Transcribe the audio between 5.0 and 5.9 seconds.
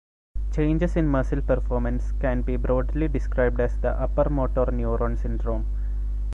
syndrome.